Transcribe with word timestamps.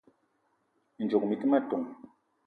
Mi 0.95 1.01
ndzouk 1.05 1.23
mi 1.27 1.35
te 1.39 1.45
ma 1.47 1.59
ton: 1.69 1.83